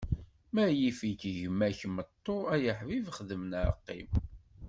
Ma 0.53 0.65
yif-ik 0.79 1.21
gma-k 1.39 1.81
meṭṭu, 1.95 2.35
ay 2.55 2.63
aḥbib 2.71 3.05
xdem 3.17 3.43
neɣ 3.51 3.67
qqim. 3.77 4.09